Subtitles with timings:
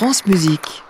[0.00, 0.82] France Musique.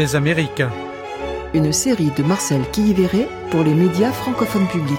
[0.00, 0.16] Des.
[1.52, 4.98] Une série de Marcel Quilliveré pour les médias francophones publics.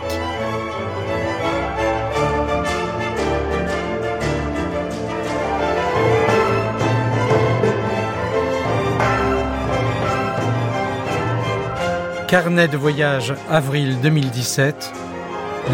[12.28, 14.94] Carnet de voyage avril 2017.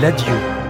[0.01, 0.66] L'adieu.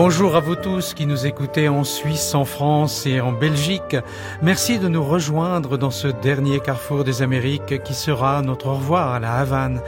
[0.00, 3.96] Bonjour à vous tous qui nous écoutez en Suisse, en France et en Belgique.
[4.42, 9.12] Merci de nous rejoindre dans ce dernier carrefour des Amériques qui sera notre au revoir
[9.12, 9.82] à la Havane.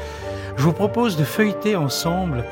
[0.57, 2.45] Je vous propose de feuilleter ensemble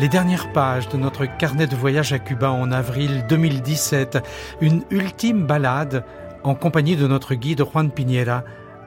[0.00, 4.18] les dernières pages de notre carnet de voyage à Cuba en avril 2017,
[4.60, 6.04] une ultime balade
[6.42, 8.42] en compagnie de notre guide Juan Piñera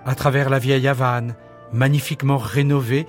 [0.05, 1.33] à travers la vieille Havane,
[1.71, 3.07] magnifiquement rénovée,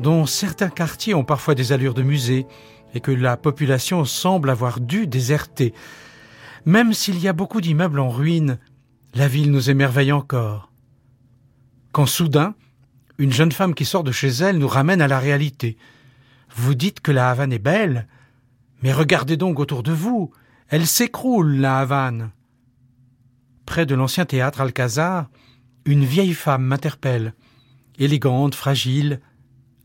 [0.00, 2.48] dont certains quartiers ont parfois des allures de musée,
[2.96, 5.74] et que la population semble avoir dû déserter.
[6.64, 8.58] Même s'il y a beaucoup d'immeubles en ruine,
[9.14, 10.72] la ville nous émerveille encore.
[11.92, 12.54] Quand soudain,
[13.18, 15.76] une jeune femme qui sort de chez elle nous ramène à la réalité.
[16.56, 18.08] Vous dites que la Havane est belle,
[18.82, 20.30] mais regardez donc autour de vous,
[20.68, 22.30] elle s'écroule, la Havane.
[23.66, 25.28] Près de l'ancien théâtre Alcazar,
[25.84, 27.34] une vieille femme m'interpelle,
[27.98, 29.20] élégante, fragile,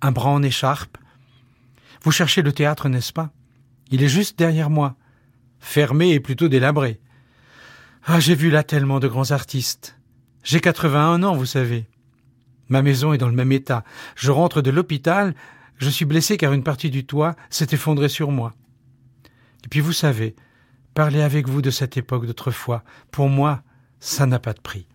[0.02, 0.98] un bras en écharpe,
[2.04, 3.32] vous cherchez le théâtre, n'est-ce pas?
[3.92, 4.96] Il est juste derrière moi,
[5.60, 7.00] fermé et plutôt délabré.
[8.06, 9.98] Ah, j'ai vu là tellement de grands artistes.
[10.44, 11.86] J'ai 81 ans, vous savez.
[12.70, 13.84] Ma maison est dans le même état.
[14.16, 15.36] Je rentre de l'hôpital,
[15.78, 18.54] je suis blessé car une partie du toit s'est effondrée sur moi.
[19.64, 20.36] Et puis vous savez,
[20.94, 23.62] parler avec vous de cette époque d'autrefois, pour moi,
[24.00, 24.88] ça n'a pas de prix.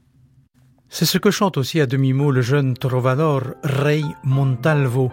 [0.88, 5.10] C'est ce que chante aussi à demi-mot le jeune trovador Rey Montalvo.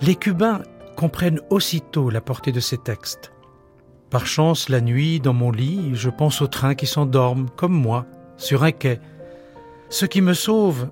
[0.00, 0.62] Les Cubains
[0.96, 3.32] comprennent aussitôt la portée de ces textes.
[4.10, 8.06] Par chance, la nuit, dans mon lit, je pense aux trains qui s'endorment, comme moi,
[8.36, 9.00] sur un quai.
[9.88, 10.88] Ce qui me sauve,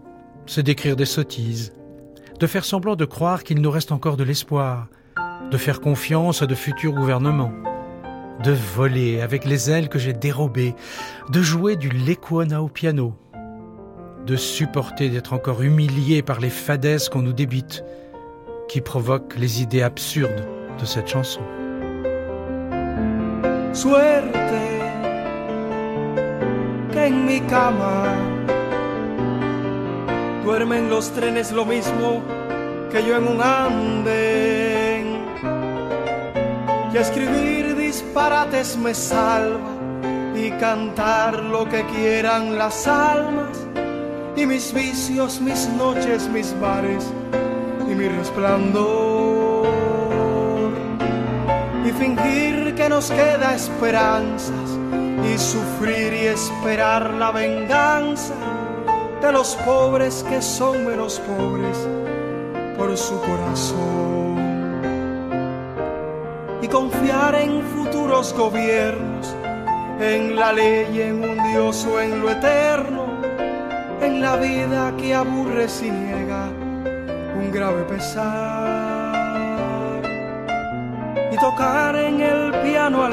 [0.47, 1.72] c'est d'écrire des sottises,
[2.38, 4.88] de faire semblant de croire qu'il nous reste encore de l'espoir,
[5.50, 7.53] de faire confiance à de futurs gouvernements,
[8.43, 10.75] de voler avec les ailes que j'ai dérobées,
[11.31, 13.15] de jouer du lecuona au piano,
[14.27, 17.84] de supporter d'être encore humilié par les fadaises qu'on nous débite,
[18.70, 20.47] qui provoque les idées absurdes
[20.78, 21.41] de cette chanson.
[23.72, 24.60] Suerte
[26.92, 28.04] que en mi cama
[30.44, 32.22] duermen los trenes lo mismo
[32.92, 35.06] que yo en un andén.
[36.94, 39.72] Y escribir disparates me salva
[40.37, 43.66] y cantar lo que quieran las almas
[44.37, 47.04] y mis vicios, mis noches, mis bares
[48.09, 49.66] resplandor
[51.84, 54.71] y fingir que nos queda esperanzas
[55.25, 58.34] y sufrir y esperar la venganza
[59.21, 61.77] de los pobres que son menos pobres
[62.78, 64.41] por su corazón.
[66.62, 69.34] Y confiar en futuros gobiernos
[70.00, 73.00] en la ley en un dios o en lo eterno
[74.00, 76.30] en la vida que aburre y niega
[77.50, 79.11] grave pesar
[81.33, 83.11] y tocar en el piano a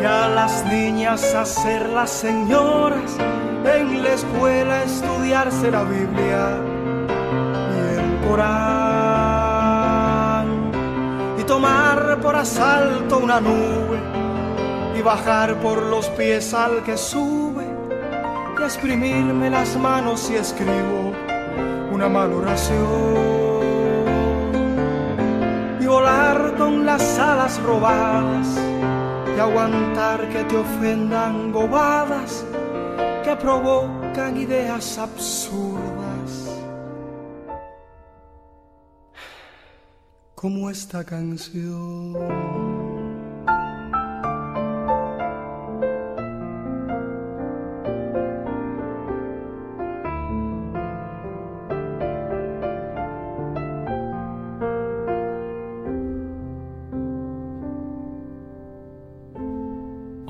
[0.00, 3.16] y a las niñas hacer las señoras.
[3.64, 6.58] En la escuela estudiarse la Biblia
[7.72, 9.22] y el Corán.
[11.38, 14.00] Y tomar por asalto una nube
[14.98, 17.64] y bajar por los pies al que sube
[18.58, 21.12] y exprimirme las manos y escribo
[22.02, 23.62] una mala oración
[25.80, 28.58] y volar con las alas robadas
[29.36, 32.44] y aguantar que te ofendan bobadas
[33.22, 36.58] que provocan ideas absurdas
[40.34, 42.81] como esta canción.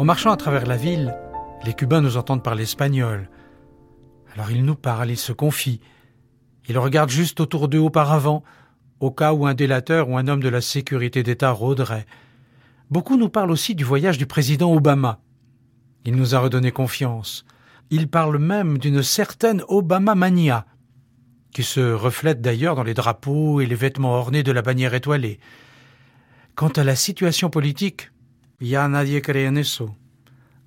[0.02, 1.14] En marchant à travers la ville,
[1.64, 3.30] les Cubains nous entendent parler espagnol.
[4.34, 5.80] Alors ils nous parlent, ils se confient.
[6.68, 8.42] Ils regardent juste autour d'eux auparavant,
[8.98, 12.04] au cas où un délateur ou un homme de la sécurité d'État rôderait.
[12.90, 15.20] Beaucoup nous parlent aussi du voyage du président Obama.
[16.04, 17.44] Il nous a redonné confiance.
[17.90, 20.66] Il parle même d'une certaine Obama mania,
[21.52, 25.38] qui se reflète d'ailleurs dans les drapeaux et les vêtements ornés de la bannière étoilée.
[26.56, 28.11] Quant à la situation politique,
[28.62, 29.90] ya nadie en eso.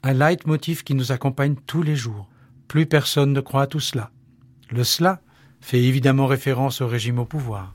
[0.04, 2.28] Un leitmotiv qui nous accompagne tous les jours.
[2.68, 4.12] Plus personne ne croit à tout cela.
[4.70, 5.22] Le cela
[5.62, 7.74] fait évidemment référence au régime au pouvoir.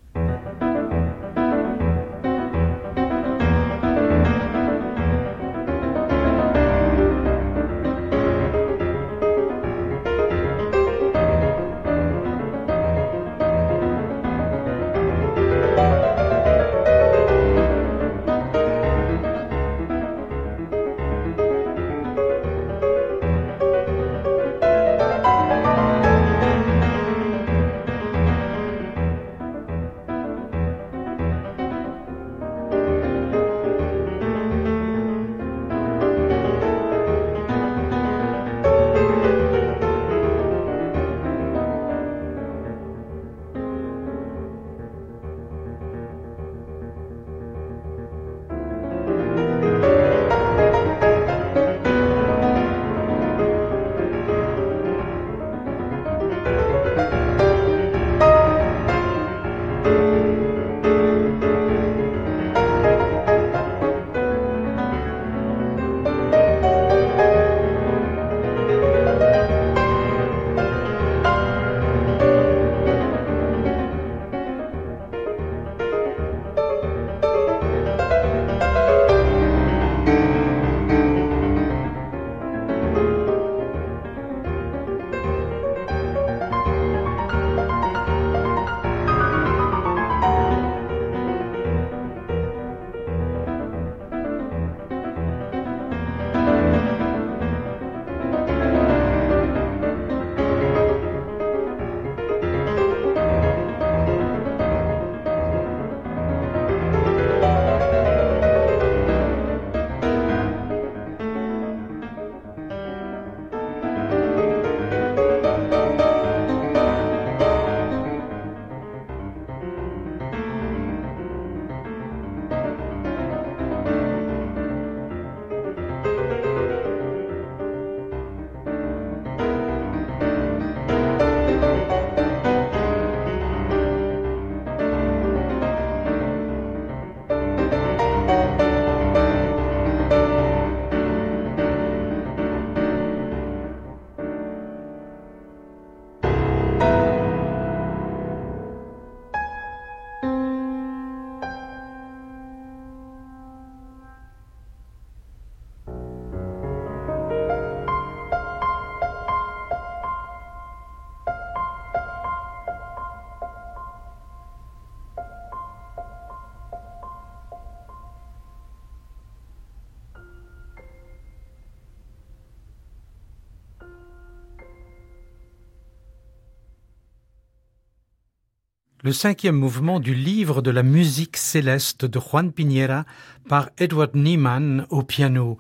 [179.11, 183.07] Le cinquième mouvement du livre de la musique céleste de Juan Piñera
[183.49, 185.59] par Edward Niemann au piano.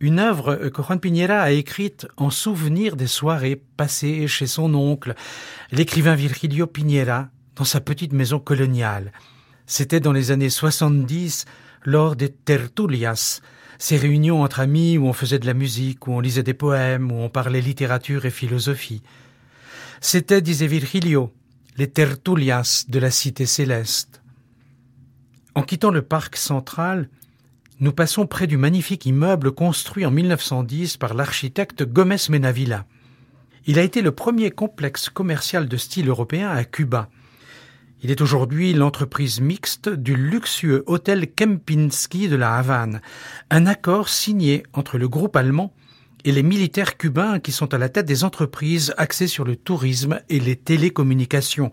[0.00, 5.14] Une œuvre que Juan Piñera a écrite en souvenir des soirées passées chez son oncle,
[5.70, 9.12] l'écrivain Virgilio Piñera, dans sa petite maison coloniale.
[9.66, 11.44] C'était dans les années 70,
[11.84, 13.42] lors des tertulias,
[13.76, 17.12] ces réunions entre amis où on faisait de la musique, où on lisait des poèmes,
[17.12, 19.02] où on parlait littérature et philosophie.
[20.00, 21.34] C'était, disait Virgilio,
[21.78, 24.20] les tertulias de la cité céleste.
[25.54, 27.08] En quittant le parc central,
[27.78, 32.84] nous passons près du magnifique immeuble construit en 1910 par l'architecte Gomez Menavilla.
[33.66, 37.08] Il a été le premier complexe commercial de style européen à Cuba.
[38.02, 43.00] Il est aujourd'hui l'entreprise mixte du luxueux hôtel Kempinski de la Havane,
[43.50, 45.72] un accord signé entre le groupe allemand
[46.28, 50.20] et les militaires cubains qui sont à la tête des entreprises axées sur le tourisme
[50.28, 51.70] et les télécommunications.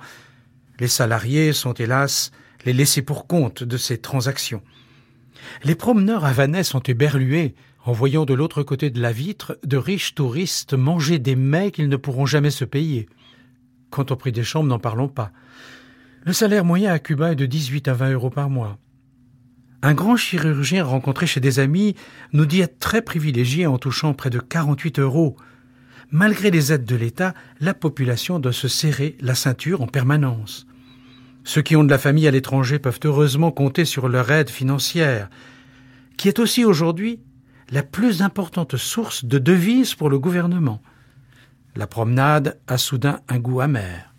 [0.79, 2.31] Les salariés sont hélas
[2.63, 4.61] les laissés pour compte de ces transactions.
[5.65, 10.15] Les promeneurs havanais sont éberlués en voyant de l'autre côté de la vitre de riches
[10.15, 13.09] touristes manger des mets qu'ils ne pourront jamais se payer.
[13.89, 15.33] Quant au prix des chambres, n'en parlons pas.
[16.23, 18.77] Le salaire moyen à Cuba est de 18 à 20 euros par mois.
[19.85, 21.93] Un grand chirurgien rencontré chez des amis
[22.33, 25.35] nous dit être très privilégié en touchant près de 48 euros.
[26.09, 30.65] Malgré les aides de l'État, la population doit se serrer la ceinture en permanence.
[31.43, 35.29] Ceux qui ont de la famille à l'étranger peuvent heureusement compter sur leur aide financière,
[36.17, 37.19] qui est aussi aujourd'hui
[37.69, 40.81] la plus importante source de devises pour le gouvernement.
[41.75, 44.14] La promenade a soudain un goût amer.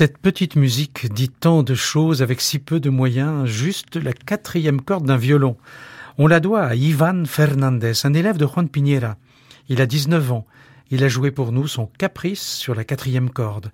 [0.00, 4.80] Cette petite musique dit tant de choses avec si peu de moyens, juste la quatrième
[4.80, 5.58] corde d'un violon.
[6.16, 9.18] On la doit à Ivan Fernandez, un élève de Juan Piñera.
[9.68, 10.46] Il a 19 ans.
[10.90, 13.70] Il a joué pour nous son caprice sur la quatrième corde.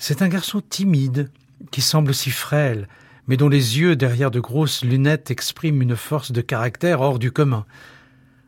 [0.00, 1.30] C'est un garçon timide,
[1.70, 2.88] qui semble si frêle,
[3.28, 7.30] mais dont les yeux derrière de grosses lunettes expriment une force de caractère hors du
[7.30, 7.66] commun.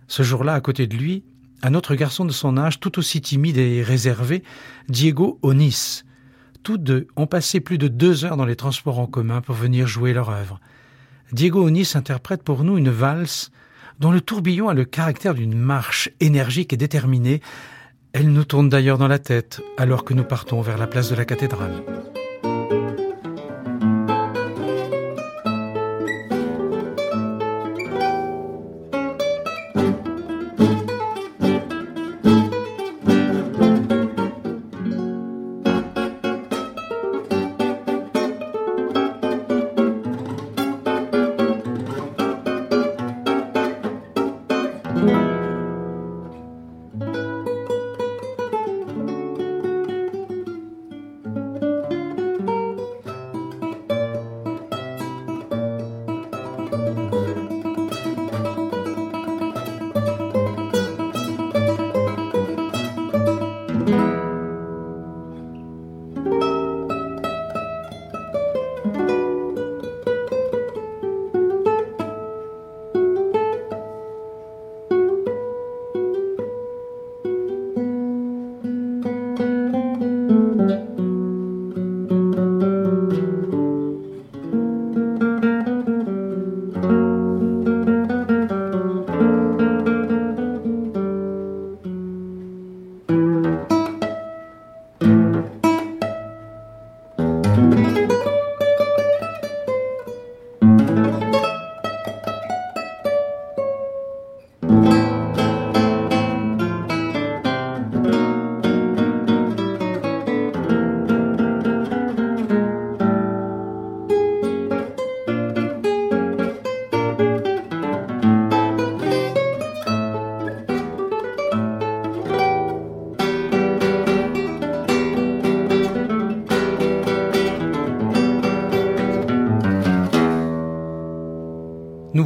[0.08, 1.22] Ce jour-là, à côté de lui,
[1.62, 4.42] un autre garçon de son âge, tout aussi timide et réservé,
[4.88, 6.02] Diego Onis.
[6.62, 9.86] Tous deux ont passé plus de deux heures dans les transports en commun pour venir
[9.86, 10.60] jouer leur œuvre.
[11.32, 13.50] Diego Onis interprète pour nous une valse
[13.98, 17.40] dont le tourbillon a le caractère d'une marche énergique et déterminée.
[18.12, 21.14] Elle nous tourne d'ailleurs dans la tête alors que nous partons vers la place de
[21.14, 21.82] la cathédrale.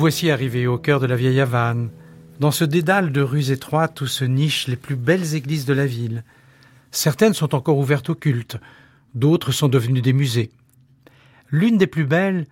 [0.04, 1.88] Voici arrivés au cœur de la vieille Havane,
[2.38, 5.86] dans ce dédale de rues étroites où se nichent les plus belles églises de la
[5.86, 6.24] ville.
[6.90, 8.58] Certaines sont encore ouvertes au culte,
[9.14, 10.50] d'autres sont devenues des musées.
[11.50, 12.46] L'une des plus belles,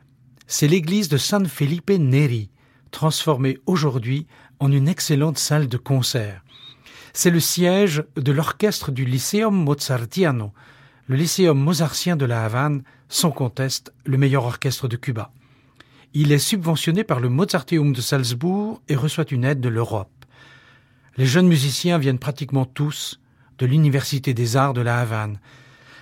[0.46, 2.48] c'est l'église de San Felipe Neri,
[2.90, 4.26] transformée aujourd'hui
[4.58, 6.42] en une excellente salle de concert.
[7.12, 10.54] C'est le siège de l'orchestre du Lyceum Mozartiano,
[11.06, 15.30] le Lycéum mozartien de la Havane, sans conteste le meilleur orchestre de Cuba.
[16.14, 20.10] Il est subventionné par le Mozarteum de Salzbourg et reçoit une aide de l'Europe.
[21.16, 23.18] Les jeunes musiciens viennent pratiquement tous
[23.56, 25.40] de l'Université des Arts de la Havane.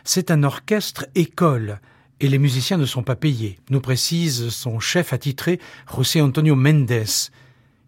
[0.02, 1.81] C'est un orchestre école
[2.19, 5.61] et les musiciens ne sont pas payés, nous précise son chef attitré,
[5.95, 7.31] José Antonio Mendes.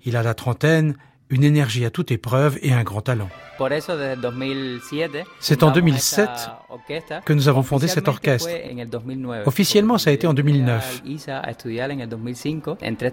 [0.05, 0.97] Il a la trentaine,
[1.33, 3.29] une énergie à toute épreuve et un grand talent.
[5.41, 6.29] C'est en 2007
[7.25, 8.51] que nous avons fondé cet orchestre.
[9.47, 11.03] Officiellement, ça a été en 2009.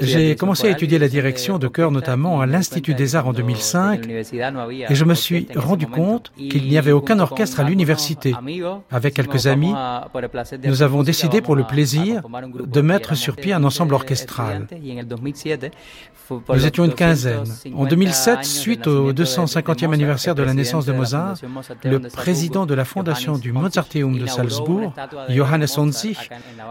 [0.01, 4.07] J'ai commencé à étudier la direction de chœur notamment à l'Institut des Arts en 2005
[4.07, 8.35] et je me suis rendu compte qu'il n'y avait aucun orchestre à l'université.
[8.91, 9.73] Avec quelques amis,
[10.65, 12.23] nous avons décidé pour le plaisir
[12.53, 14.67] de mettre sur pied un ensemble orchestral.
[16.49, 17.43] Nous étions une quinzaine.
[17.75, 18.08] En 2007,
[18.43, 21.35] suite au 250e anniversaire de la naissance de Mozart,
[21.83, 24.93] le président de la fondation du Mozarteum de Salzbourg,
[25.29, 26.17] Johannes Onzig,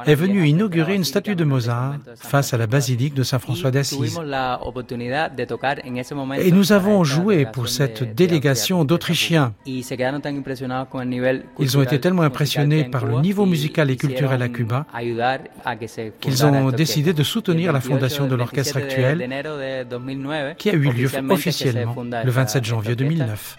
[0.07, 4.19] est venu inaugurer une statue de Mozart face à la basilique de Saint-François d'Assise.
[6.39, 9.55] Et nous avons joué pour cette délégation d'Autrichiens.
[9.67, 9.85] Ils
[11.79, 14.87] ont été tellement impressionnés par le niveau musical et culturel à Cuba
[16.21, 19.29] qu'ils ont décidé de soutenir la fondation de l'orchestre actuel
[20.59, 23.57] qui a eu lieu officiellement le 27 janvier 2009.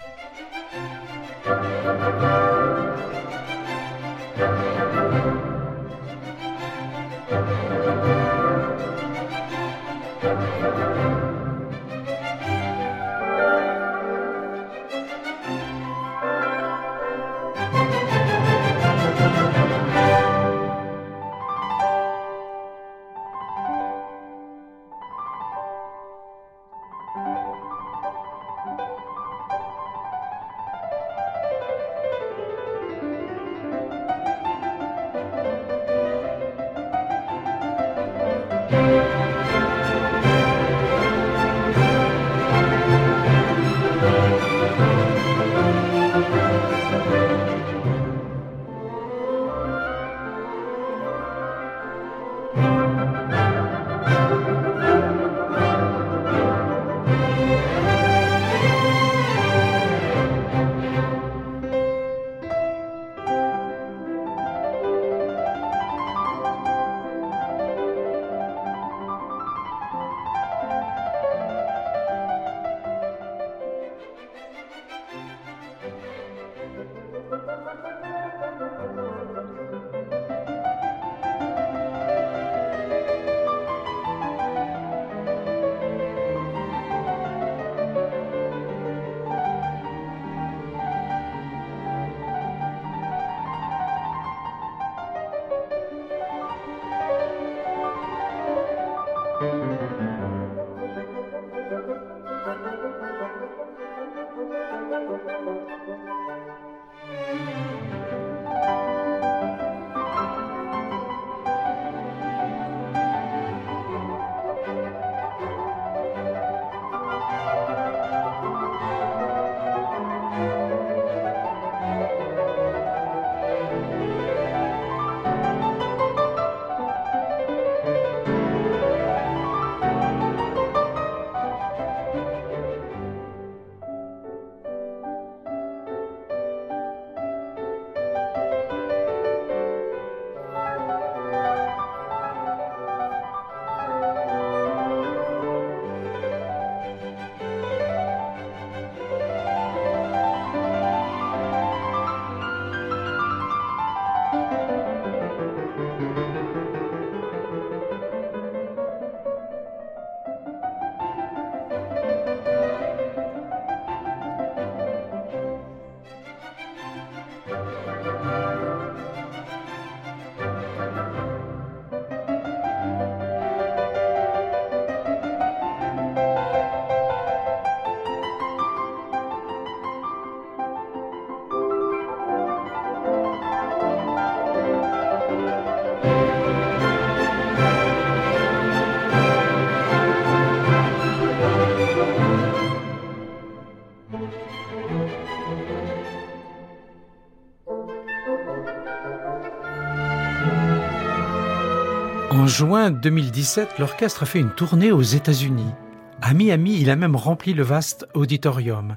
[202.60, 205.72] Juin 2017, l'orchestre a fait une tournée aux États-Unis.
[206.20, 208.96] À Miami, il a même rempli le vaste auditorium.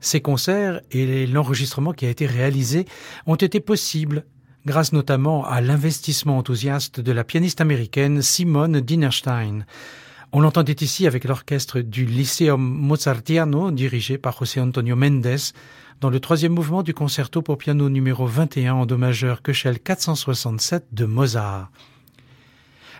[0.00, 2.84] Ces concerts et l'enregistrement qui a été réalisé
[3.24, 4.26] ont été possibles
[4.66, 9.64] grâce notamment à l'investissement enthousiaste de la pianiste américaine Simone Dinerstein.
[10.32, 15.38] On l'entendait ici avec l'orchestre du Lyceum Mozartiano dirigé par José Antonio Mendes
[16.02, 20.88] dans le troisième mouvement du concerto pour piano numéro 21 en do majeur Köchel 467
[20.92, 21.70] de Mozart.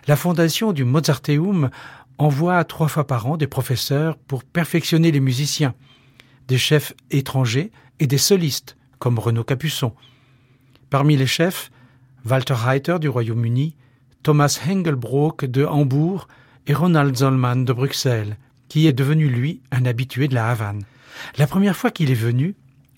[0.07, 1.69] La fondation du Mozarteum
[2.17, 5.73] envoie trois fois par an des professeurs pour perfectionner les musiciens,
[6.47, 9.93] des chefs étrangers et des solistes, comme Renaud Capuçon.
[10.91, 11.71] Parmi les chefs,
[12.23, 13.75] Walter Reiter du Royaume-Uni,
[14.21, 16.27] Thomas Hengelbrock de Hambourg
[16.67, 18.37] et Ronald Zollman de Bruxelles,
[18.69, 20.83] qui est devenu, lui, un habitué de la Havane.
[21.37, 22.55] La première fois qu'il est venu,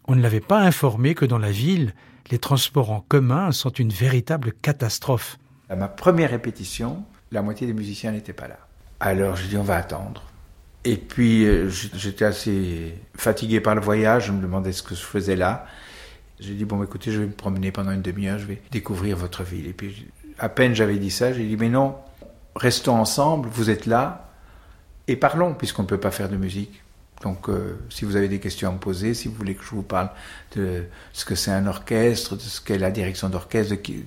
[0.08, 1.93] on ne l'avait pas informé que dans la ville,
[2.32, 5.38] les transports en commun sont une véritable catastrophe.
[5.69, 8.58] À ma première répétition, la moitié des musiciens n'étaient pas là.
[8.99, 10.23] Alors je dis on va attendre.
[10.86, 15.01] Et puis euh, j'étais assez fatigué par le voyage, je me demandais ce que je
[15.01, 15.65] faisais là.
[16.39, 19.43] J'ai dit bon écoutez, je vais me promener pendant une demi-heure, je vais découvrir votre
[19.43, 19.67] ville.
[19.67, 20.08] Et puis
[20.39, 21.95] à peine j'avais dit ça, j'ai dit mais non,
[22.56, 24.30] restons ensemble, vous êtes là
[25.08, 26.82] et parlons puisqu'on ne peut pas faire de musique.
[27.21, 29.69] Donc, euh, si vous avez des questions à me poser, si vous voulez que je
[29.69, 30.10] vous parle
[30.56, 34.03] de ce que c'est un orchestre, de ce qu'est la direction d'orchestre, de,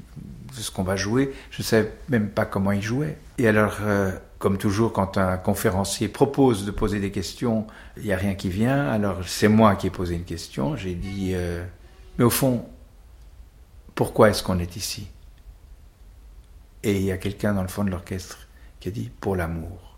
[0.53, 3.19] ce qu'on va jouer, je ne savais même pas comment il jouait.
[3.39, 8.13] Et alors, euh, comme toujours, quand un conférencier propose de poser des questions, il n'y
[8.13, 8.89] a rien qui vient.
[8.89, 10.77] Alors, c'est moi qui ai posé une question.
[10.77, 11.65] J'ai dit, euh,
[12.17, 12.65] mais au fond,
[13.97, 15.09] pourquoi est-ce qu'on est ici?
[16.83, 18.47] Et il y a quelqu'un dans le fond de l'orchestre
[18.79, 19.90] qui a dit, pour l'amour.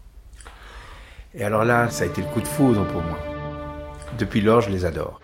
[1.35, 3.19] Et alors là, ça a été le coup de foudre pour moi.
[4.19, 5.19] Depuis lors, je les adore.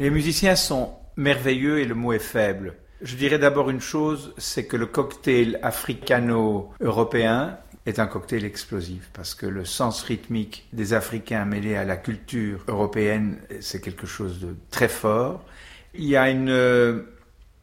[0.00, 2.76] Les musiciens sont merveilleux et le mot est faible.
[3.02, 9.34] Je dirais d'abord une chose, c'est que le cocktail africano-européen est un cocktail explosif parce
[9.34, 14.56] que le sens rythmique des Africains mêlé à la culture européenne, c'est quelque chose de
[14.70, 15.44] très fort.
[15.92, 17.02] Il y a une euh,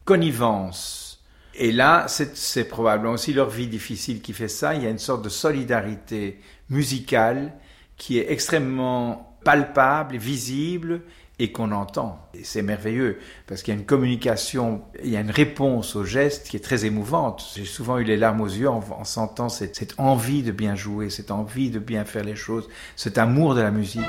[0.04, 1.24] connivence.
[1.56, 4.76] Et là, c'est probablement aussi leur vie difficile qui fait ça.
[4.76, 6.38] Il y a une sorte de solidarité
[6.70, 7.52] musicale
[7.96, 11.00] qui est extrêmement palpable, visible
[11.38, 12.18] et qu'on entend.
[12.34, 16.04] Et c'est merveilleux parce qu'il y a une communication, il y a une réponse au
[16.04, 17.44] geste qui est très émouvante.
[17.54, 21.10] J'ai souvent eu les larmes aux yeux en, en sentant cette envie de bien jouer,
[21.10, 24.02] cette envie de bien faire les choses, cet amour de la musique.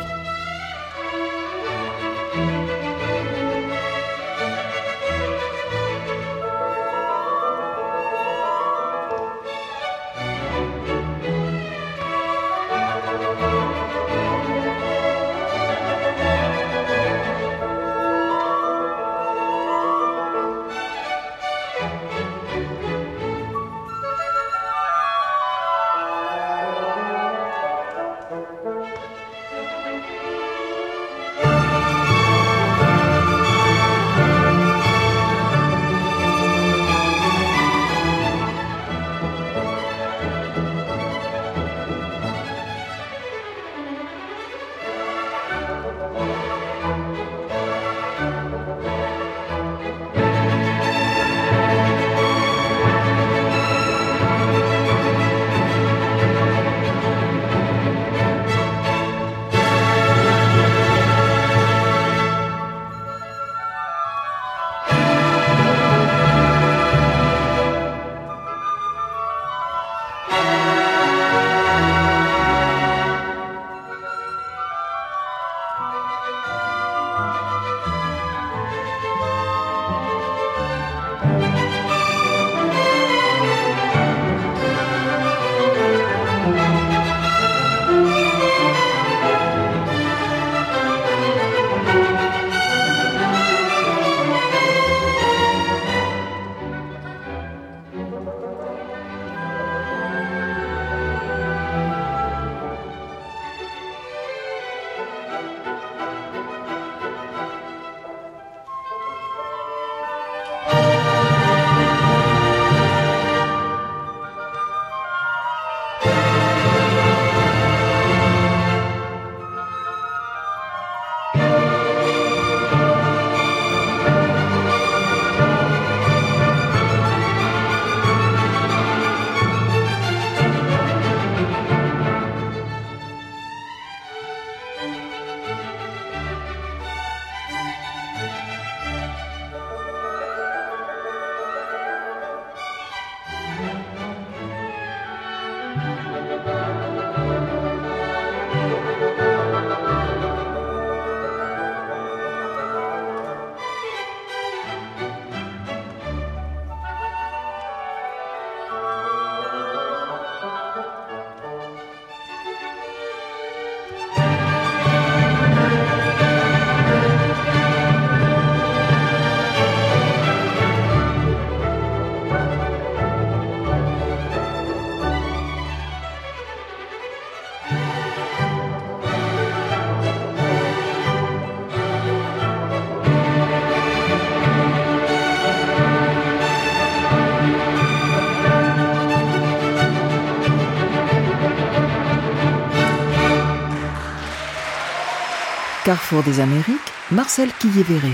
[195.90, 196.78] Carrefour des Amériques,
[197.10, 198.12] Marcel Quillévéré.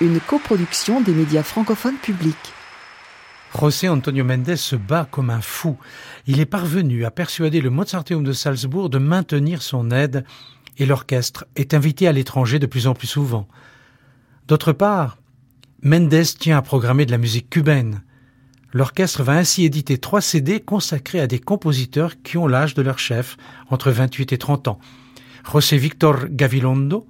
[0.00, 2.52] Une coproduction des médias francophones publics.
[3.56, 5.78] José Antonio Mendes se bat comme un fou.
[6.26, 10.24] Il est parvenu à persuader le Mozarteum de Salzbourg de maintenir son aide
[10.78, 13.46] et l'orchestre est invité à l'étranger de plus en plus souvent.
[14.48, 15.18] D'autre part,
[15.84, 18.02] Mendes tient à programmer de la musique cubaine.
[18.72, 22.98] L'orchestre va ainsi éditer trois CD consacrés à des compositeurs qui ont l'âge de leur
[22.98, 23.36] chef,
[23.70, 24.80] entre 28 et 30 ans.
[25.50, 27.06] José Victor Gavilondo,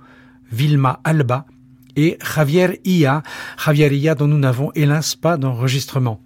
[0.53, 1.46] Vilma Alba
[1.96, 3.22] et Javier Ia,
[3.64, 6.20] Javier Ia dont nous n'avons hélas pas d'enregistrement.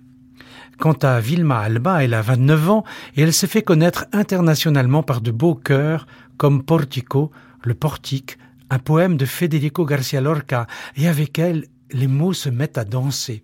[0.78, 2.84] Quant à Vilma Alba, elle a 29 ans
[3.16, 7.30] et elle s'est fait connaître internationalement par de beaux chœurs comme Portico,
[7.62, 8.38] le portique,
[8.70, 13.42] un poème de Federico Garcia Lorca, et avec elle, les mots se mettent à danser.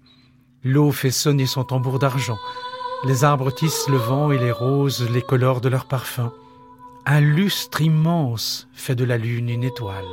[0.65, 2.39] L'eau fait sonner son tambour d'argent.
[3.05, 6.33] Les arbres tissent le vent et les roses les colorent de leur parfum.
[7.09, 10.05] Un lustre immense fait de la lune une étoile.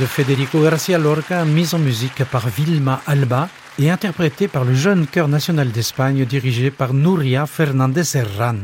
[0.00, 5.06] De Federico Garcia Lorca, mise en musique par Vilma Alba et interprété par le jeune
[5.06, 8.56] chœur national d'Espagne dirigé par Nuria Fernandez Herran.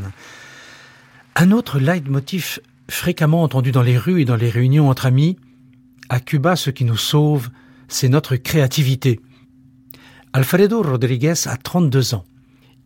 [1.36, 5.36] Un autre leitmotiv fréquemment entendu dans les rues et dans les réunions entre amis,
[6.08, 7.50] à Cuba ce qui nous sauve,
[7.88, 9.20] c'est notre créativité.
[10.32, 12.24] Alfredo Rodriguez a 32 ans.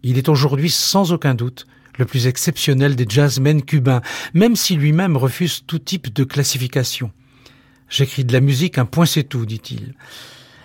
[0.03, 1.67] Il est aujourd'hui sans aucun doute
[1.99, 4.03] le plus exceptionnel des jazzmen cubains,
[4.35, 7.11] même si lui-même refuse tout type de classification.
[7.89, 9.95] J'écris de la musique, un point c'est tout, dit-il.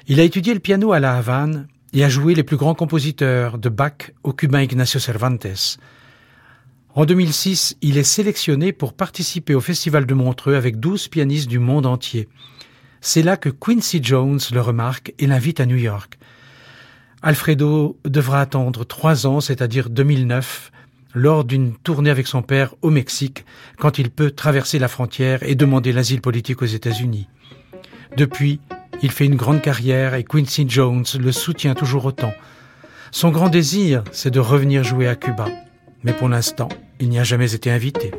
[0.07, 3.57] Il a étudié le piano à La Havane et a joué les plus grands compositeurs,
[3.57, 5.77] de Bach au cubain Ignacio Cervantes.
[6.93, 11.59] En 2006, il est sélectionné pour participer au Festival de Montreux avec douze pianistes du
[11.59, 12.27] monde entier.
[12.99, 16.17] C'est là que Quincy Jones le remarque et l'invite à New York.
[17.21, 20.71] Alfredo devra attendre trois ans, c'est-à-dire 2009,
[21.13, 23.45] lors d'une tournée avec son père au Mexique,
[23.77, 27.27] quand il peut traverser la frontière et demander l'asile politique aux États-Unis.
[28.17, 28.59] Depuis,
[29.01, 32.33] il fait une grande carrière et Quincy Jones le soutient toujours autant.
[33.11, 35.47] Son grand désir, c'est de revenir jouer à Cuba.
[36.03, 36.69] Mais pour l'instant,
[36.99, 38.11] il n'y a jamais été invité.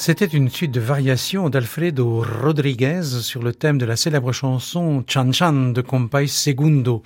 [0.00, 5.30] C'était une suite de variations d'Alfredo Rodriguez sur le thème de la célèbre chanson Chan
[5.30, 7.02] Chan de Compay Segundo.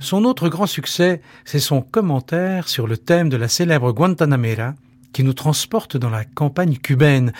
[0.00, 4.72] Son autre grand succès, c'est son commentaire sur le thème de la célèbre Guantanamera
[5.12, 7.34] qui nous transporte dans la campagne cubaine.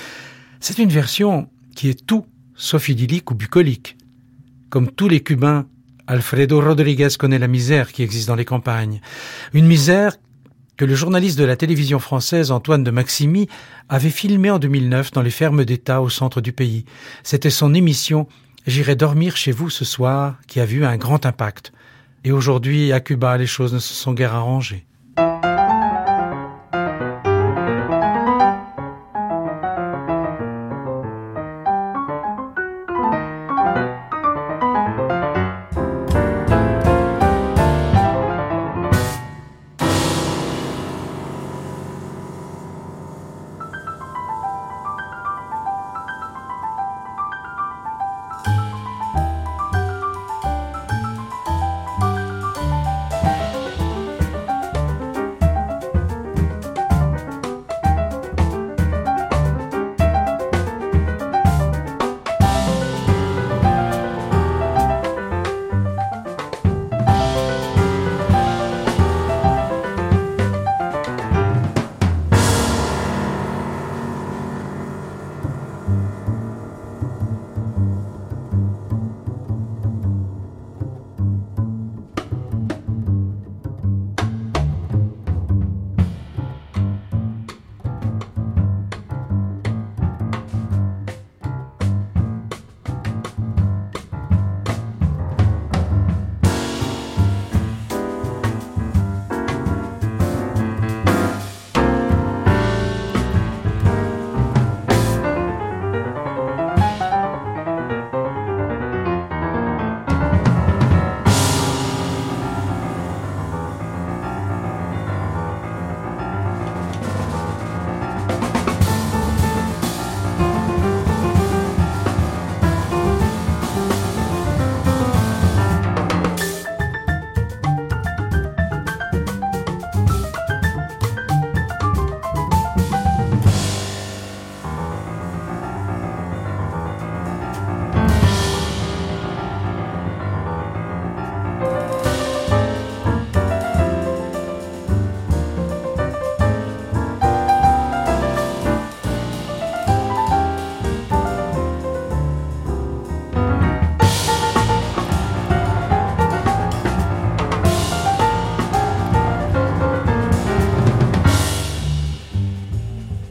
[0.60, 3.96] C'est une version qui est tout sauf idyllique ou bucolique.
[4.68, 5.68] Comme tous les Cubains,
[6.06, 9.00] Alfredo Rodriguez connaît la misère qui existe dans les campagnes.
[9.54, 10.18] Une misère
[10.76, 13.48] que le journaliste de la télévision française Antoine de Maximi
[13.88, 16.84] avait filmé en 2009 dans les fermes d'État au centre du pays.
[17.22, 18.26] C'était son émission
[18.66, 21.72] J'irai dormir chez vous ce soir qui a vu un grand impact.
[22.24, 24.84] Et aujourd'hui, à Cuba, les choses ne se sont guère arrangées.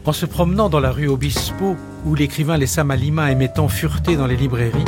[0.08, 1.76] En se promenant dans la rue Obispo,
[2.06, 4.86] où l'écrivain laissa Malima émettant fureté dans les librairies,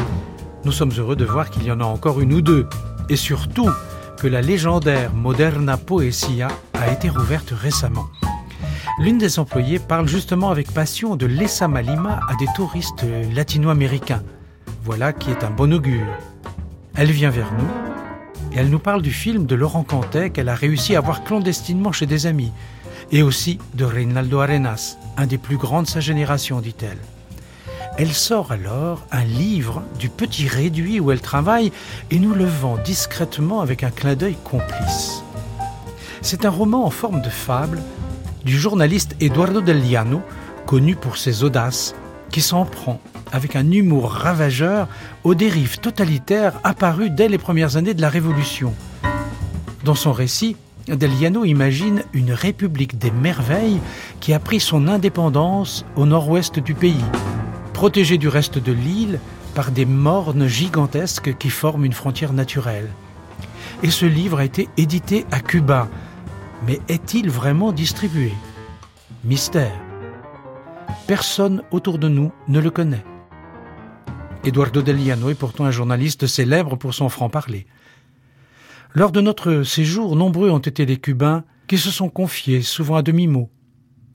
[0.64, 2.68] nous sommes heureux de voir qu'il y en a encore une ou deux,
[3.10, 3.68] et surtout
[4.18, 8.06] que la légendaire Moderna Poesia a été rouverte récemment.
[9.00, 14.24] L'une des employées parle justement avec passion de l'Essa Malima à des touristes latino-américains.
[14.84, 16.06] Voilà qui est un bon augure.
[16.96, 20.56] Elle vient vers nous et elle nous parle du film de Laurent Cantet qu'elle a
[20.56, 22.52] réussi à voir clandestinement chez des amis,
[23.12, 27.00] et aussi de Reinaldo Arenas, un des plus grands de sa génération, dit-elle.
[27.98, 31.72] Elle sort alors un livre du petit réduit où elle travaille
[32.12, 35.24] et nous le vend discrètement avec un clin d'œil complice.
[36.22, 37.82] C'est un roman en forme de fable
[38.46, 40.22] du journaliste Eduardo Del Llano,
[40.66, 41.96] connu pour ses audaces,
[42.30, 43.00] qui s'en prend
[43.32, 44.88] avec un humour ravageur
[45.24, 48.74] aux dérives totalitaires apparues dès les premières années de la Révolution.
[49.84, 50.56] Dans son récit,
[50.88, 53.82] Del Llano imagine une république des merveilles
[54.22, 57.04] qui a pris son indépendance au nord-ouest du pays,
[57.74, 59.20] protégée du reste de l'île
[59.54, 62.90] par des mornes gigantesques qui forment une frontière naturelle.
[63.84, 65.90] Et ce livre a été édité à Cuba.
[66.66, 68.32] Mais est-il vraiment distribué?
[69.26, 69.76] Mystère.
[71.06, 73.04] Personne autour de nous ne le connaît.
[74.46, 77.68] Eduardo Deliano est pourtant un journaliste célèbre pour son franc-parler.
[78.98, 83.04] Lors de notre séjour, nombreux ont été les Cubains qui se sont confiés, souvent à
[83.04, 83.48] demi-mot.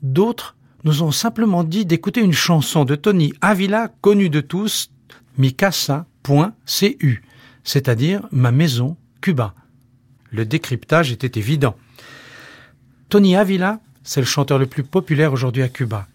[0.03, 4.91] D'autres nous ont simplement dit d'écouter une chanson de Tony Avila, connue de tous,
[5.39, 7.23] Micasa.cu,
[7.63, 9.55] c'est-à-dire Ma maison, Cuba.
[10.33, 11.77] Le décryptage était évident.
[13.09, 16.09] Tony Avila, c'est le chanteur le plus populaire aujourd'hui à Cuba.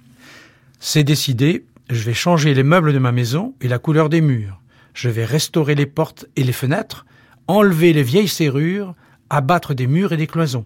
[0.81, 4.59] C'est décidé, je vais changer les meubles de ma maison et la couleur des murs.
[4.93, 7.05] Je vais restaurer les portes et les fenêtres,
[7.47, 8.93] enlever les vieilles serrures,
[9.29, 10.65] abattre des murs et des cloisons.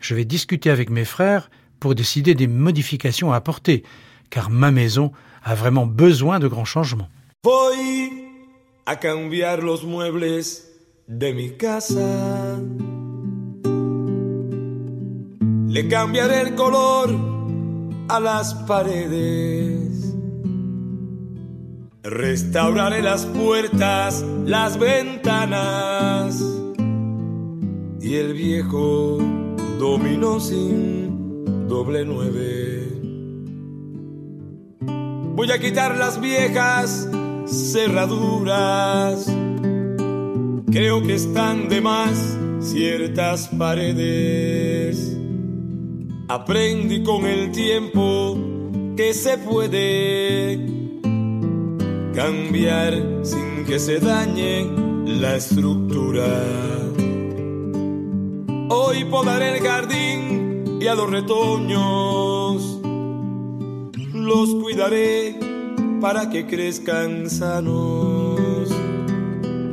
[0.00, 3.82] Je vais discuter avec mes frères pour décider des modifications à apporter,
[4.30, 5.12] car ma maison
[5.44, 7.08] a vraiment besoin de grands changements.
[9.02, 10.64] Cambiar los muebles
[11.06, 12.58] de mi casa.
[15.70, 17.10] Le el color
[18.08, 19.97] a las paredes.
[22.04, 26.40] Restauraré las puertas, las ventanas
[28.00, 29.18] y el viejo
[29.80, 32.88] dominó sin doble nueve.
[35.34, 37.10] Voy a quitar las viejas
[37.46, 39.26] cerraduras.
[40.70, 45.16] Creo que están de más ciertas paredes.
[46.28, 48.38] Aprendí con el tiempo
[48.96, 50.77] que se puede
[52.18, 54.66] cambiar sin que se dañe
[55.06, 56.26] la estructura.
[58.70, 62.80] Hoy podaré el jardín y a los retoños
[64.12, 65.38] los cuidaré
[66.00, 68.68] para que crezcan sanos.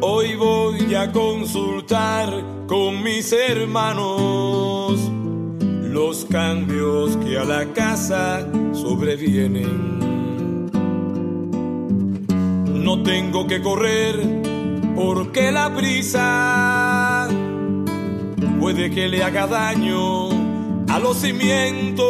[0.02, 2.30] Hoy voy a consultar
[2.68, 5.00] con mis hermanos
[5.82, 9.95] los cambios que a la casa sobrevienen
[12.86, 14.16] no tengo que correr
[14.96, 17.28] porque la prisa
[18.60, 20.30] puede que le haga daño
[20.88, 22.06] a los cimientos.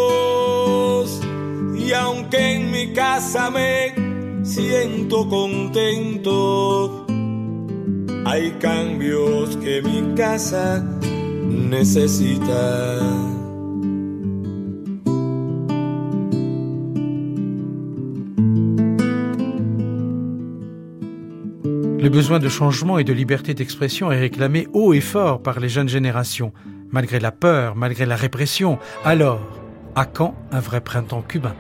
[1.78, 7.06] Y aunque en mi casa me siento contento,
[8.26, 10.84] hay cambios que mi casa
[11.48, 13.35] necesita.
[22.06, 25.70] Le besoin de changement et de liberté d'expression est réclamé haut et fort par les
[25.70, 26.54] jeunes générations,
[26.92, 28.78] malgré la peur, malgré la répression.
[29.04, 29.42] Alors,
[29.96, 31.56] à quand un vrai printemps cubain?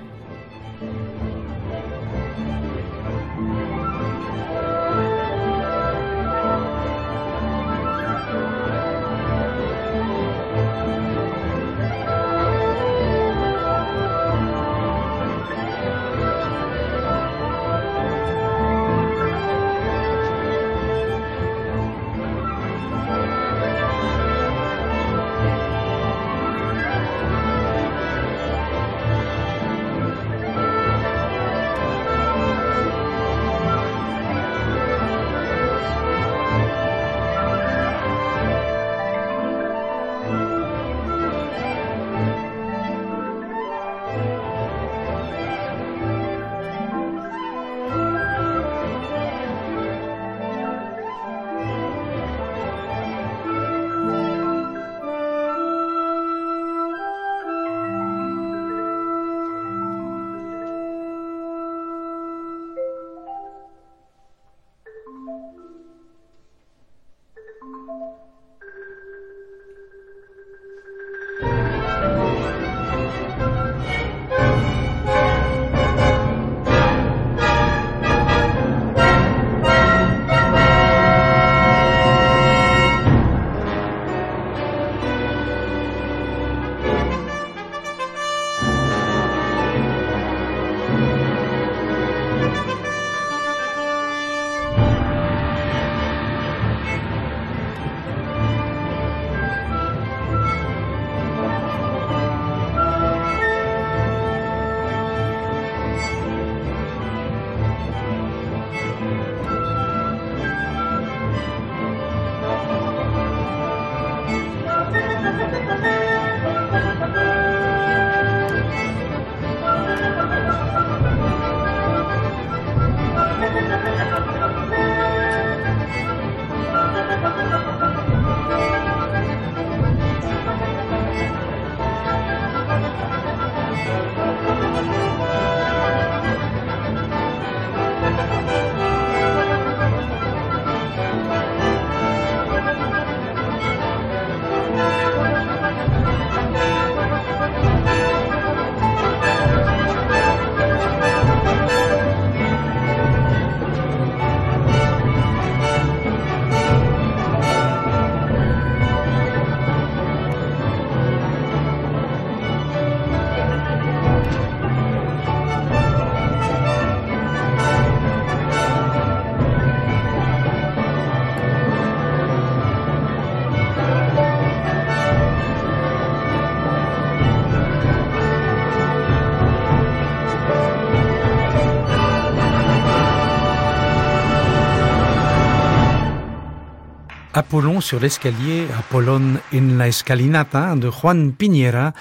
[187.47, 191.93] Apollon sur l'escalier, Apollon in la escalinata de Juan Piñera,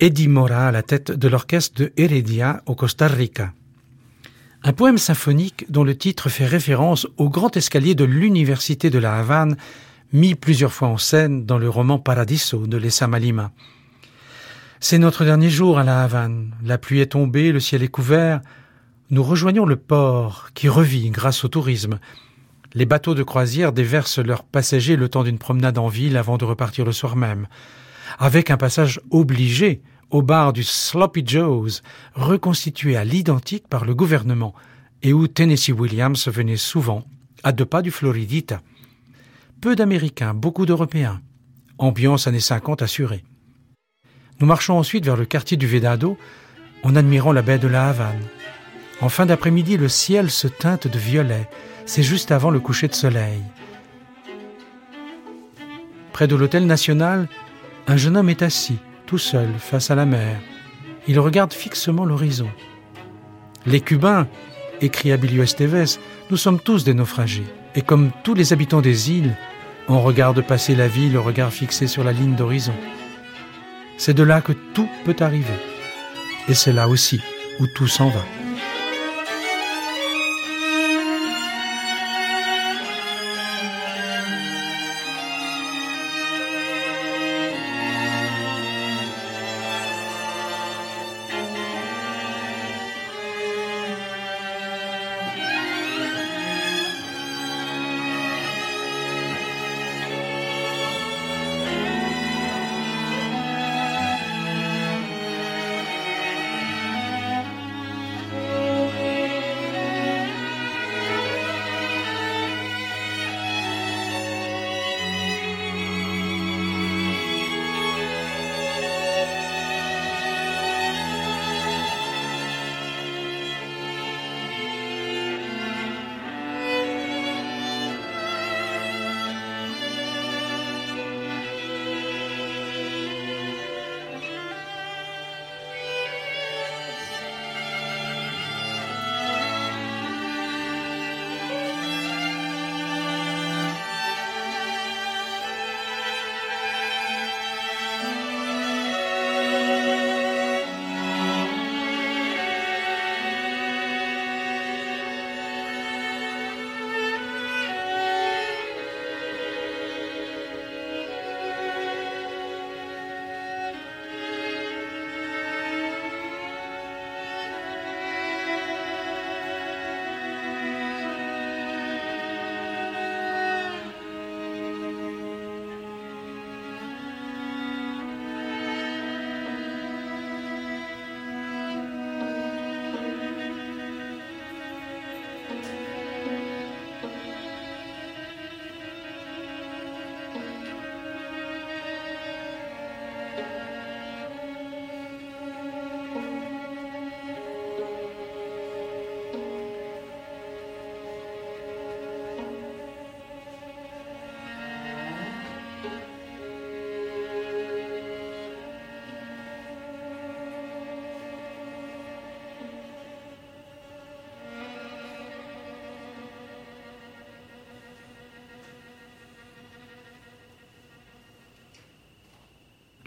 [0.00, 3.52] Eddie Mora à la tête de l'orchestre de Heredia au Costa Rica.
[4.64, 9.18] Un poème symphonique dont le titre fait référence au grand escalier de l'Université de la
[9.18, 9.58] Havane,
[10.14, 13.52] mis plusieurs fois en scène dans le roman Paradiso de Lessa Malima.
[14.80, 16.54] C'est notre dernier jour à la Havane.
[16.64, 18.40] La pluie est tombée, le ciel est couvert.
[19.10, 21.98] Nous rejoignons le port qui revit grâce au tourisme.
[22.74, 26.44] Les bateaux de croisière déversent leurs passagers le temps d'une promenade en ville avant de
[26.44, 27.46] repartir le soir même.
[28.18, 31.82] Avec un passage obligé au bar du Sloppy Joe's,
[32.14, 34.54] reconstitué à l'identique par le gouvernement,
[35.02, 37.04] et où Tennessee Williams venait souvent,
[37.42, 38.62] à deux pas du Floridita.
[39.60, 41.20] Peu d'Américains, beaucoup d'Européens.
[41.78, 43.24] Ambiance années 50 assurée.
[44.40, 46.16] Nous marchons ensuite vers le quartier du Vedado,
[46.82, 48.22] en admirant la baie de la Havane.
[49.00, 51.48] En fin d'après-midi, le ciel se teinte de violet.
[51.88, 53.40] C'est juste avant le coucher de soleil.
[56.12, 57.28] Près de l'hôtel national,
[57.86, 58.76] un jeune homme est assis,
[59.06, 60.36] tout seul, face à la mer.
[61.06, 62.50] Il regarde fixement l'horizon.
[63.64, 64.28] Les Cubains,
[64.82, 65.96] écrit Abilio Esteves,
[66.30, 67.46] nous sommes tous des naufragés.
[67.74, 69.34] Et comme tous les habitants des îles,
[69.88, 72.74] on regarde passer la vie le regard fixé sur la ligne d'horizon.
[73.96, 75.58] C'est de là que tout peut arriver.
[76.48, 77.22] Et c'est là aussi
[77.60, 78.24] où tout s'en va.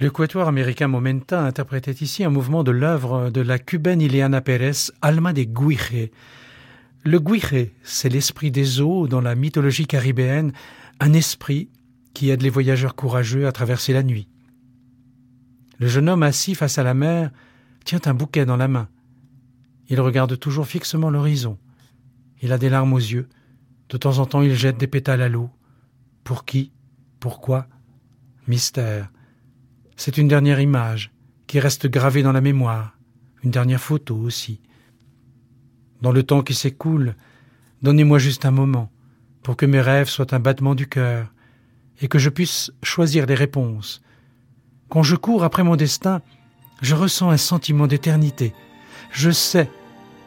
[0.02, 5.32] Le américain Momenta interprétait ici un mouvement de l'œuvre de la cubaine Ileana Pérez, Alma
[5.32, 6.10] de Guije.
[7.04, 10.54] Le Guije, c'est l'esprit des eaux dans la mythologie caribéenne,
[11.00, 11.70] un esprit
[12.16, 14.28] qui aide les voyageurs courageux à traverser la nuit.
[15.78, 17.30] Le jeune homme assis face à la mer
[17.86, 18.90] tient un bouquet dans la main.
[19.88, 21.60] Il regarde toujours fixement l'horizon.
[22.42, 23.30] Il a des larmes aux yeux.
[23.90, 25.52] De temps en temps, il jette des pétales à l'eau.
[26.24, 26.72] Pour qui?
[27.20, 27.68] Pourquoi?
[28.48, 29.12] Mystère.
[29.96, 31.12] C'est une dernière image
[31.48, 32.98] qui reste gravée dans la mémoire,
[33.44, 34.62] une dernière photo aussi.
[36.02, 37.16] Dans le temps qui s'écoule,
[37.82, 38.92] donnez-moi juste un moment
[39.44, 41.32] pour que mes rêves soient un battement du cœur
[42.02, 44.02] et que je puisse choisir les réponses.
[44.90, 46.22] Quand je cours après mon destin,
[46.82, 48.54] je ressens un sentiment d'éternité.
[49.12, 49.70] Je sais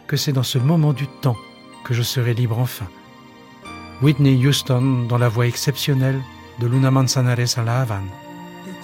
[0.07, 1.37] que c'est dans ce moment du temps
[1.85, 2.87] que je serai libre enfin.
[4.03, 6.21] Whitney Houston dans la voix exceptionnelle
[6.61, 8.24] de Luna Manzanares à la Havane.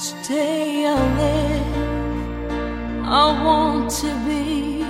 [0.00, 1.76] Each day I live,
[3.04, 4.82] I want to be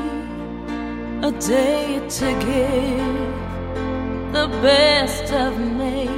[1.26, 3.18] a day to give
[4.32, 6.08] the best of me.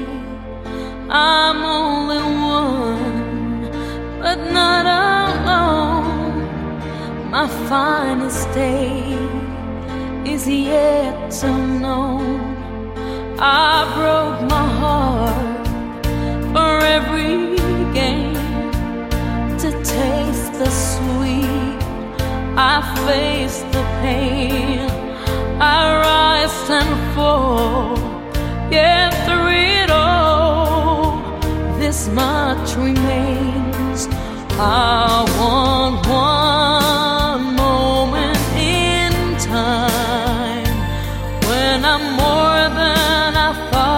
[1.08, 2.22] I'm only
[2.60, 3.70] one,
[4.20, 6.50] but not alone.
[7.30, 9.16] My finest day
[10.30, 11.48] is yet to
[11.80, 12.20] know.
[13.38, 15.66] I broke my heart
[16.52, 17.56] for every
[17.94, 18.31] game
[19.62, 21.78] to taste the sweet.
[22.58, 24.90] I face the pain.
[25.60, 27.96] I rise and fall.
[28.72, 31.22] Yet through it all,
[31.78, 34.08] this much remains.
[34.58, 40.74] I want one moment in time
[41.48, 43.91] when I'm more than I thought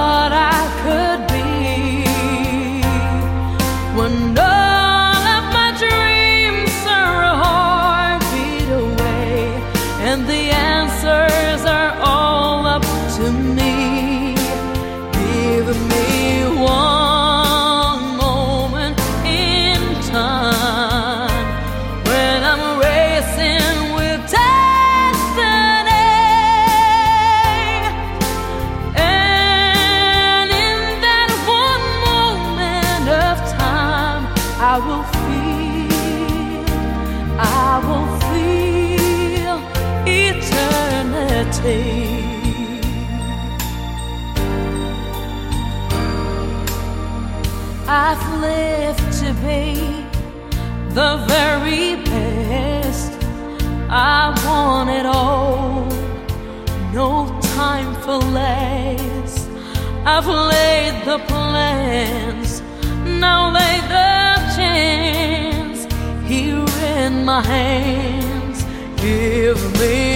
[67.34, 68.62] my hands.
[69.02, 70.13] Give me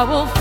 [0.00, 0.39] I will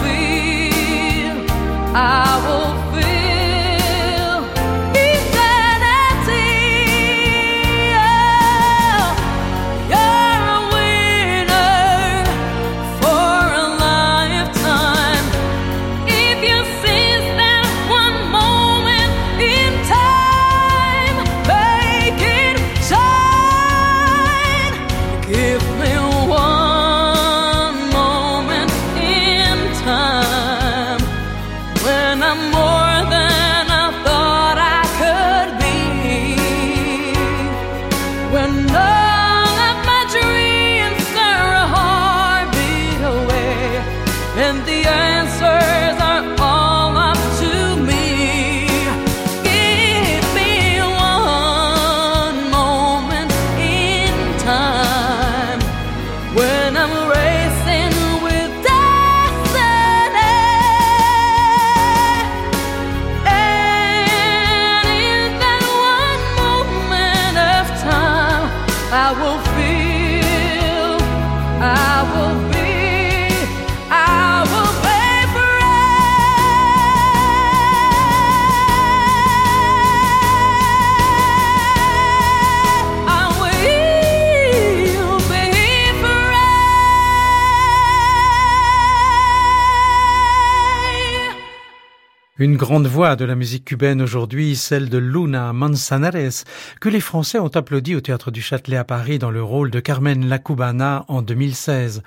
[92.39, 96.45] Une grande voix de la musique cubaine aujourd'hui, celle de Luna Manzanares,
[96.79, 99.81] que les Français ont applaudi au Théâtre du Châtelet à Paris dans le rôle de
[99.81, 102.01] Carmen La Cubana en 2016.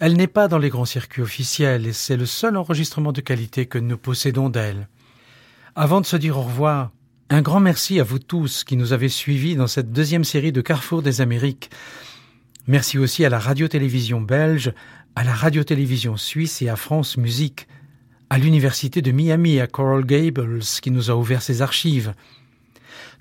[0.00, 3.66] Elle n'est pas dans les grands circuits officiels et c'est le seul enregistrement de qualité
[3.66, 4.88] que nous possédons d'elle.
[5.76, 6.90] Avant de se dire au revoir,
[7.28, 10.62] un grand merci à vous tous qui nous avez suivis dans cette deuxième série de
[10.62, 11.68] Carrefour des Amériques.
[12.66, 14.72] Merci aussi à la radio-télévision belge,
[15.16, 17.68] à la radio-télévision suisse et à France Musique,
[18.34, 22.14] à l'université de Miami, à Coral Gables, qui nous a ouvert ses archives.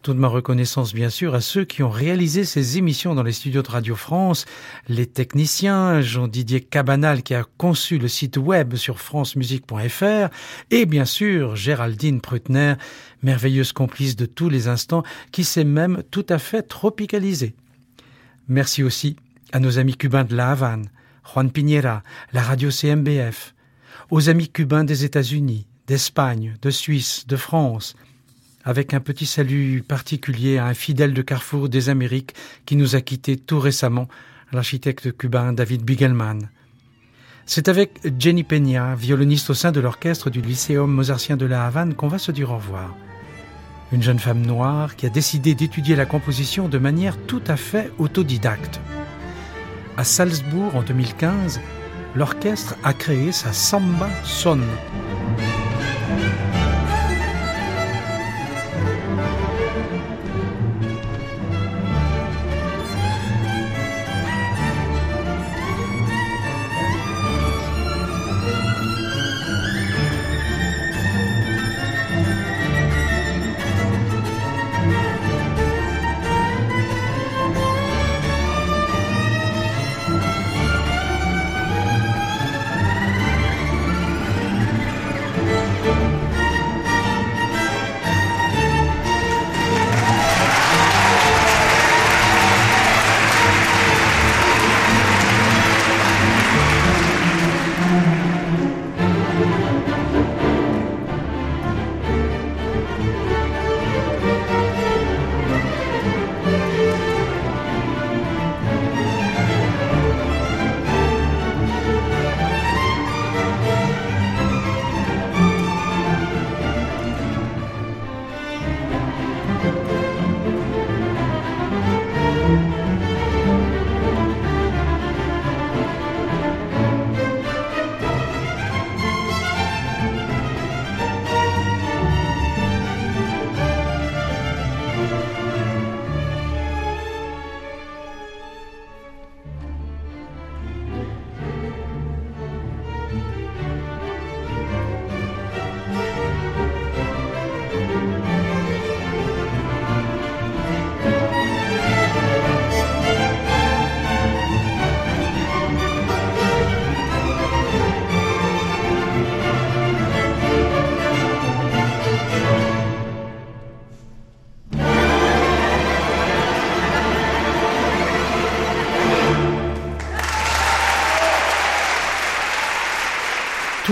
[0.01, 3.61] Toute ma reconnaissance, bien sûr, à ceux qui ont réalisé ces émissions dans les studios
[3.61, 4.45] de Radio France,
[4.88, 10.34] les techniciens, Jean-Didier Cabanal qui a conçu le site web sur francemusique.fr
[10.72, 12.74] et bien sûr Géraldine Prutner,
[13.22, 17.53] merveilleuse complice de tous les instants qui s'est même tout à fait tropicalisée.
[18.47, 19.16] Merci aussi
[19.51, 20.89] à nos amis cubains de La Havane,
[21.24, 22.01] Juan Piñera,
[22.32, 23.53] la radio CMBF,
[24.12, 27.95] aux amis cubains des États-Unis, d'Espagne, de Suisse, de France,
[28.64, 32.34] avec un petit salut particulier à un fidèle de Carrefour des Amériques
[32.66, 34.08] qui nous a quittés tout récemment,
[34.51, 36.49] l'architecte cubain David Bigelman.
[37.45, 41.93] C'est avec Jenny Peña, violoniste au sein de l'orchestre du Lycéum Mozartien de la Havane,
[41.93, 42.95] qu'on va se dire au revoir.
[43.91, 47.91] Une jeune femme noire qui a décidé d'étudier la composition de manière tout à fait
[47.99, 48.80] autodidacte.
[49.97, 51.60] À Salzbourg en 2015,
[52.16, 54.59] l'orchestre a créé sa Samba Son,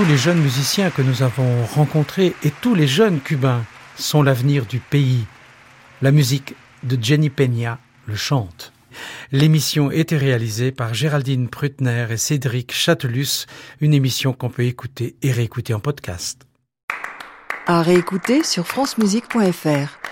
[0.01, 3.63] tous les jeunes musiciens que nous avons rencontrés et tous les jeunes cubains
[3.97, 5.25] sont l'avenir du pays.
[6.01, 7.77] La musique de Jenny Peña
[8.07, 8.73] le chante.
[9.31, 13.45] L'émission était réalisée par Géraldine Prutner et Cédric Chatelus,
[13.79, 16.47] une émission qu'on peut écouter et réécouter en podcast.
[17.67, 20.10] À réécouter sur francemusique.fr.